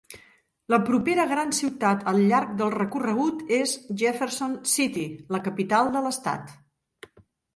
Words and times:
La 0.73 0.77
propera 0.85 1.23
gran 1.31 1.51
ciutat 1.57 2.01
al 2.11 2.17
llarg 2.31 2.55
del 2.61 2.71
recorregut 2.75 3.45
és 3.59 3.75
Jefferson 4.03 4.55
City, 4.71 5.03
la 5.37 5.43
capital 5.49 5.93
de 5.97 6.03
l'estat. 6.07 6.57